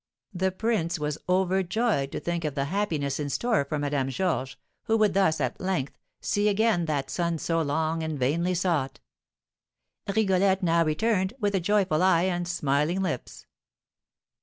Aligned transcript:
The 0.33 0.51
prince 0.51 0.97
was 0.97 1.19
overjoyed 1.29 2.11
to 2.11 2.19
think 2.19 2.43
of 2.43 2.55
the 2.55 2.65
happiness 2.65 3.19
in 3.19 3.29
store 3.29 3.63
for 3.63 3.77
Madame 3.77 4.09
Georges, 4.09 4.55
who 4.85 4.97
would 4.97 5.13
thus, 5.13 5.39
at 5.39 5.61
length, 5.61 5.95
see 6.19 6.47
again 6.47 6.85
that 6.85 7.11
son 7.11 7.37
so 7.37 7.61
long 7.61 8.01
and 8.01 8.17
vainly 8.17 8.55
sought. 8.55 8.99
Rigolette 10.07 10.63
now 10.63 10.83
returned, 10.83 11.35
with 11.39 11.53
a 11.53 11.59
joyful 11.59 12.01
eye 12.01 12.23
and 12.23 12.47
smiling 12.47 13.03
lips. 13.03 13.45